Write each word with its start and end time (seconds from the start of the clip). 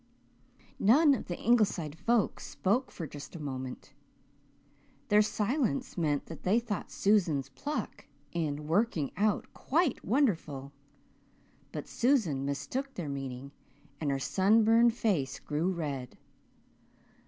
'"None 0.95 1.13
of 1.13 1.27
the 1.27 1.37
Ingleside 1.37 1.95
folks 1.95 2.47
spoke 2.47 2.89
for 2.89 3.05
just 3.05 3.35
a 3.35 3.39
moment. 3.39 3.93
Their 5.09 5.21
silence 5.21 5.95
meant 5.95 6.25
that 6.25 6.41
they 6.41 6.59
thought 6.59 6.89
Susan's 6.89 7.49
pluck 7.49 8.07
in 8.31 8.65
"working 8.65 9.11
out" 9.15 9.45
quite 9.53 10.03
wonderful. 10.03 10.71
But 11.71 11.87
Susan 11.87 12.43
mistook 12.43 12.95
their 12.95 13.09
meaning 13.09 13.51
and 13.99 14.09
her 14.09 14.17
sun 14.17 14.63
burned 14.63 14.95
face 14.95 15.37
grew 15.37 15.69
red. 15.71 16.17